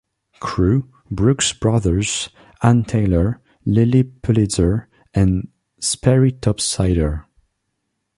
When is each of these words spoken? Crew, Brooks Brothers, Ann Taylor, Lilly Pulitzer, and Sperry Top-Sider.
Crew, 0.39 0.89
Brooks 1.11 1.53
Brothers, 1.53 2.31
Ann 2.63 2.85
Taylor, 2.85 3.39
Lilly 3.65 4.01
Pulitzer, 4.01 4.89
and 5.13 5.47
Sperry 5.79 6.31
Top-Sider. 6.31 7.27